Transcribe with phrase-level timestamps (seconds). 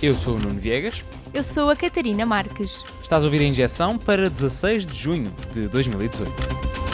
[0.00, 1.02] Eu sou o Nuno Viegas.
[1.34, 2.84] Eu sou a Catarina Marques.
[3.02, 6.87] Estás a ouvir a injeção para 16 de junho de 2018.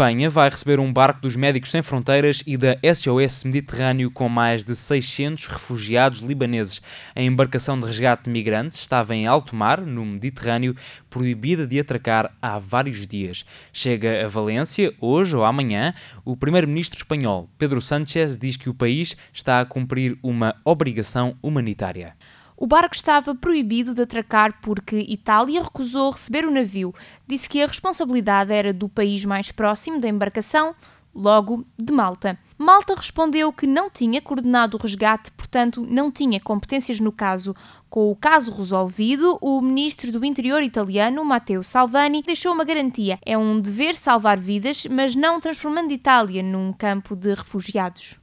[0.00, 4.64] Espanha vai receber um barco dos Médicos Sem Fronteiras e da SOS Mediterrâneo com mais
[4.64, 6.80] de 600 refugiados libaneses.
[7.14, 10.74] A embarcação de resgate de migrantes estava em alto mar, no Mediterrâneo,
[11.10, 13.44] proibida de atracar há vários dias.
[13.74, 15.92] Chega a Valência, hoje ou amanhã.
[16.24, 22.16] O primeiro-ministro espanhol, Pedro Sánchez, diz que o país está a cumprir uma obrigação humanitária.
[22.62, 26.94] O barco estava proibido de atracar porque Itália recusou receber o navio.
[27.26, 30.74] Disse que a responsabilidade era do país mais próximo da embarcação,
[31.14, 32.38] logo de Malta.
[32.58, 37.56] Malta respondeu que não tinha coordenado o resgate, portanto, não tinha competências no caso.
[37.88, 43.38] Com o caso resolvido, o ministro do Interior italiano, Matteo Salvani, deixou uma garantia: é
[43.38, 48.20] um dever salvar vidas, mas não transformando Itália num campo de refugiados.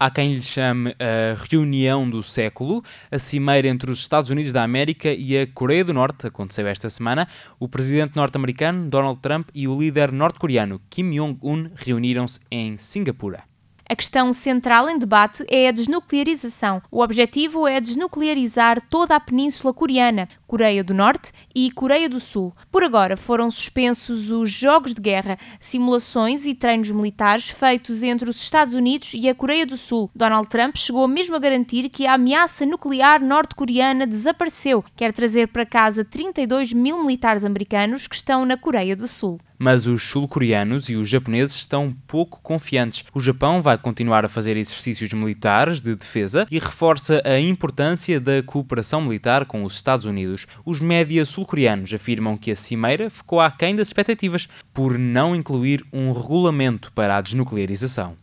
[0.00, 4.62] Há quem lhe chame a reunião do século, a cimeira entre os Estados Unidos da
[4.62, 6.28] América e a Coreia do Norte.
[6.28, 7.26] Aconteceu esta semana.
[7.58, 13.42] O presidente norte-americano Donald Trump e o líder norte-coreano Kim Jong-un reuniram-se em Singapura.
[13.90, 16.82] A questão central em debate é a desnuclearização.
[16.90, 22.54] O objetivo é desnuclearizar toda a Península Coreana, Coreia do Norte e Coreia do Sul.
[22.72, 28.40] Por agora foram suspensos os jogos de guerra, simulações e treinos militares feitos entre os
[28.40, 30.10] Estados Unidos e a Coreia do Sul.
[30.16, 34.82] Donald Trump chegou mesmo a garantir que a ameaça nuclear norte-coreana desapareceu.
[34.96, 39.86] Quer trazer para casa 32 mil militares americanos que estão na Coreia do Sul mas
[39.86, 43.04] os sul-coreanos e os japoneses estão pouco confiantes.
[43.12, 48.42] O Japão vai continuar a fazer exercícios militares de defesa e reforça a importância da
[48.42, 50.37] cooperação militar com os Estados Unidos.
[50.64, 56.12] Os médias sul-coreanos afirmam que a cimeira ficou aquém das expectativas por não incluir um
[56.12, 58.16] regulamento para a desnuclearização.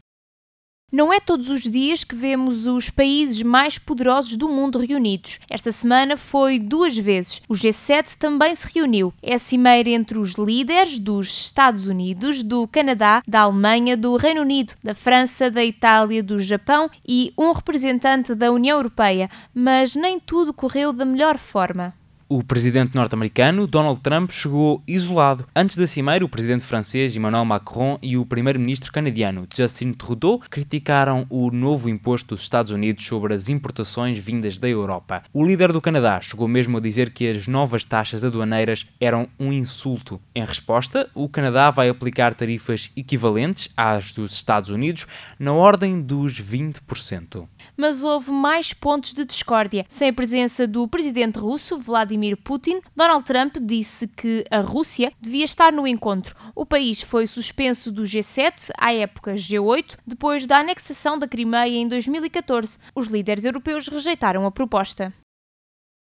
[0.91, 5.39] Não é todos os dias que vemos os países mais poderosos do mundo reunidos.
[5.49, 7.41] Esta semana foi duas vezes.
[7.49, 9.11] O G7 também se reuniu.
[9.21, 14.41] É a cimeira entre os líderes dos Estados Unidos, do Canadá, da Alemanha, do Reino
[14.41, 19.29] Unido, da França, da Itália, do Japão e um representante da União Europeia.
[19.53, 21.93] Mas nem tudo correu da melhor forma.
[22.27, 25.45] O presidente norte-americano Donald Trump chegou isolado.
[25.55, 31.27] Antes da cimeira, o presidente francês Emmanuel Macron e o primeiro-ministro canadiano Justin Trudeau criticaram
[31.29, 35.21] o novo imposto dos Estados Unidos sobre as importações vindas da Europa.
[35.31, 39.53] O líder do Canadá chegou mesmo a dizer que as novas taxas aduaneiras eram um
[39.53, 40.19] insulto.
[40.33, 45.05] Em resposta, o Canadá vai aplicar tarifas equivalentes às dos Estados Unidos,
[45.37, 47.47] na ordem dos 20%.
[47.77, 49.85] Mas houve mais pontos de discórdia.
[49.87, 55.11] Sem a presença do presidente russo, Vladimir Vladimir Putin, Donald Trump disse que a Rússia
[55.21, 56.33] devia estar no encontro.
[56.55, 61.87] O país foi suspenso do G7, à época G8, depois da anexação da Crimeia em
[61.87, 62.79] 2014.
[62.95, 65.13] Os líderes europeus rejeitaram a proposta.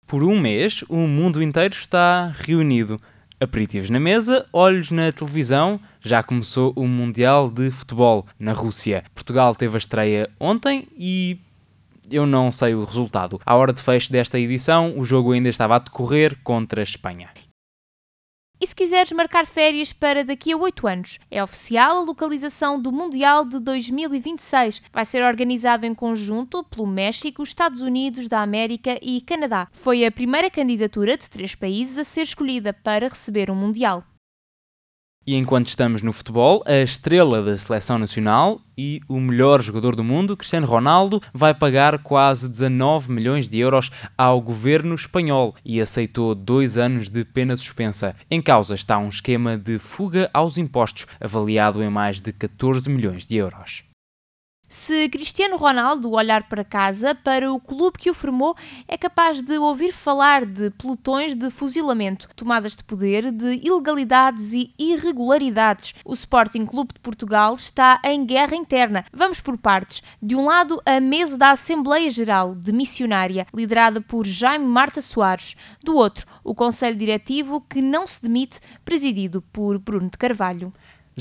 [0.08, 3.00] Por um mês, o mundo inteiro está reunido.
[3.42, 9.04] Aperitivos na mesa, olhos na televisão, já começou o Mundial de Futebol na Rússia.
[9.14, 11.40] Portugal teve a estreia ontem e
[12.12, 13.40] eu não sei o resultado.
[13.46, 17.30] À hora de fecho desta edição, o jogo ainda estava a decorrer contra a Espanha.
[18.62, 22.92] E se quiseres marcar férias para daqui a 8 anos, é oficial a localização do
[22.92, 24.82] Mundial de 2026.
[24.92, 29.70] Vai ser organizado em conjunto pelo México, Estados Unidos da América e Canadá.
[29.72, 34.04] Foi a primeira candidatura de três países a ser escolhida para receber um Mundial.
[35.30, 40.04] E enquanto estamos no futebol, a estrela da seleção nacional e o melhor jogador do
[40.04, 46.34] mundo, Cristiano Ronaldo, vai pagar quase 19 milhões de euros ao governo espanhol e aceitou
[46.34, 48.16] dois anos de pena suspensa.
[48.32, 53.28] Em causa está um esquema de fuga aos impostos, avaliado em mais de 14 milhões
[53.28, 53.84] de euros.
[54.72, 58.56] Se Cristiano Ronaldo olhar para casa, para o clube que o formou,
[58.88, 64.72] é capaz de ouvir falar de pelotões de fuzilamento, tomadas de poder, de ilegalidades e
[64.78, 65.96] irregularidades.
[66.06, 69.06] O Sporting Clube de Portugal está em guerra interna.
[69.12, 70.04] Vamos por partes.
[70.22, 75.56] De um lado, a mesa da Assembleia Geral de Missionária, liderada por Jaime Marta Soares.
[75.84, 80.72] Do outro, o Conselho Diretivo, que não se demite, presidido por Bruno de Carvalho.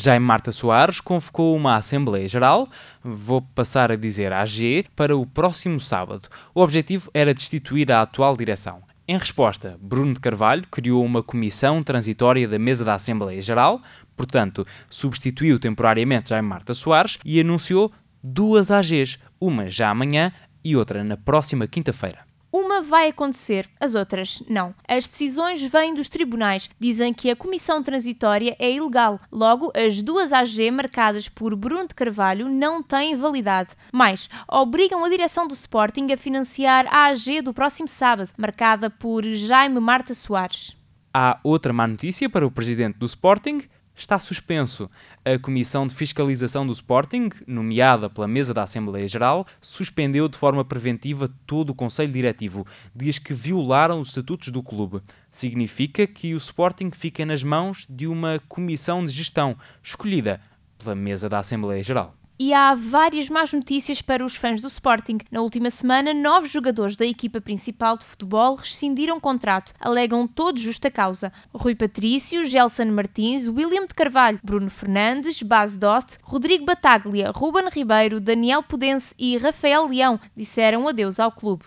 [0.01, 2.69] Jaime Marta Soares convocou uma Assembleia Geral,
[3.03, 6.29] vou passar a dizer AG, para o próximo sábado.
[6.55, 8.81] O objetivo era destituir a atual direção.
[9.09, 13.83] Em resposta, Bruno de Carvalho criou uma comissão transitória da mesa da Assembleia Geral,
[14.17, 17.91] portanto, substituiu temporariamente Jaime Marta Soares e anunciou
[18.23, 20.31] duas AGs, uma já amanhã
[20.65, 22.28] e outra na próxima quinta-feira.
[22.51, 24.75] Uma vai acontecer, as outras não.
[24.89, 26.71] As decisões vêm dos tribunais.
[26.81, 29.21] Dizem que a comissão transitória é ilegal.
[29.31, 33.71] Logo, as duas AG marcadas por Bruno de Carvalho não têm validade.
[33.93, 39.25] Mais, obrigam a direção do Sporting a financiar a AG do próximo sábado, marcada por
[39.25, 40.75] Jaime Marta Soares.
[41.13, 43.63] Há outra má notícia para o presidente do Sporting
[43.99, 44.89] está suspenso.
[45.25, 50.65] A Comissão de Fiscalização do Sporting, nomeada pela mesa da Assembleia Geral, suspendeu de forma
[50.65, 52.67] preventiva todo o Conselho Diretivo.
[52.95, 55.03] Diz que violaram os estatutos do clube.
[55.31, 60.41] Significa que o Sporting fica nas mãos de uma comissão de gestão, escolhida
[60.79, 62.15] pela mesa da Assembleia Geral.
[62.41, 65.19] E há várias más notícias para os fãs do Sporting.
[65.29, 69.73] Na última semana, nove jogadores da equipa principal de futebol rescindiram contrato.
[69.81, 71.33] Alegam todos justa causa.
[71.53, 78.21] Rui Patrício, Gelson Martins, William de Carvalho, Bruno Fernandes, Baz Dost, Rodrigo Bataglia, Ruben Ribeiro,
[78.21, 81.65] Daniel Pudense e Rafael Leão disseram adeus ao clube.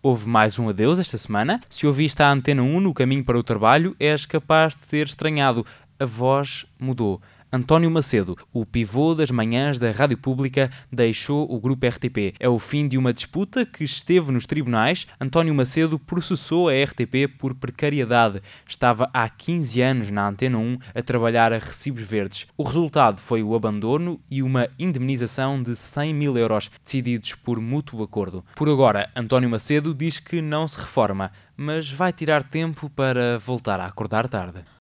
[0.00, 1.60] Houve mais um adeus esta semana.
[1.68, 5.66] Se ouviste a Antena 1 no caminho para o trabalho, és capaz de ter estranhado.
[5.98, 7.20] A voz mudou.
[7.56, 12.34] António Macedo, o pivô das manhãs da Rádio Pública, deixou o grupo RTP.
[12.38, 15.06] É o fim de uma disputa que esteve nos tribunais.
[15.18, 18.42] António Macedo processou a RTP por precariedade.
[18.68, 22.46] Estava há 15 anos na Antena 1 a trabalhar a recibos verdes.
[22.58, 28.02] O resultado foi o abandono e uma indemnização de 100 mil euros, decididos por mútuo
[28.02, 28.44] acordo.
[28.54, 33.80] Por agora, António Macedo diz que não se reforma, mas vai tirar tempo para voltar
[33.80, 34.75] a acordar tarde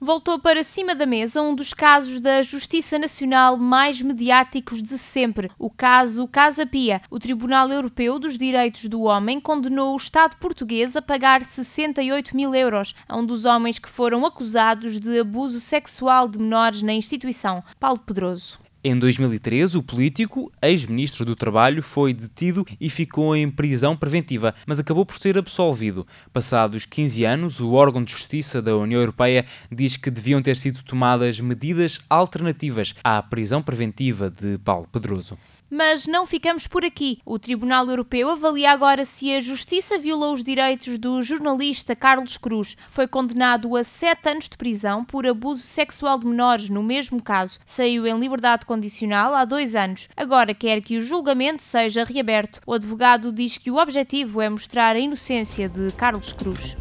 [0.00, 5.50] voltou para cima da mesa um dos casos da Justiça Nacional mais mediáticos de sempre,
[5.58, 7.00] o caso Casa Pia.
[7.10, 12.54] O Tribunal Europeu dos Direitos do Homem condenou o Estado português a pagar 68 mil
[12.54, 17.64] euros a um dos homens que foram acusados de abuso sexual de menores na instituição,
[17.80, 18.65] Paulo Pedroso.
[18.88, 24.78] Em 2013, o político, ex-ministro do Trabalho, foi detido e ficou em prisão preventiva, mas
[24.78, 26.06] acabou por ser absolvido.
[26.32, 30.84] Passados 15 anos, o órgão de justiça da União Europeia diz que deviam ter sido
[30.84, 35.36] tomadas medidas alternativas à prisão preventiva de Paulo Pedroso.
[35.70, 37.18] Mas não ficamos por aqui.
[37.24, 42.76] O Tribunal Europeu avalia agora se a Justiça violou os direitos do jornalista Carlos Cruz.
[42.88, 47.58] Foi condenado a sete anos de prisão por abuso sexual de menores no mesmo caso.
[47.66, 50.08] Saiu em liberdade condicional há dois anos.
[50.16, 52.60] Agora quer que o julgamento seja reaberto.
[52.66, 56.76] O advogado diz que o objetivo é mostrar a inocência de Carlos Cruz.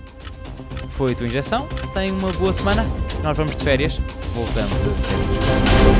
[0.91, 1.67] Foi a tua injeção.
[1.93, 2.85] Tem uma boa semana.
[3.23, 3.97] Nós vamos de férias.
[4.33, 5.94] Voltamos a ser.